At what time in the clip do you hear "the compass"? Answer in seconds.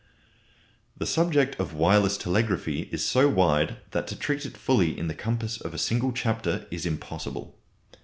5.07-5.61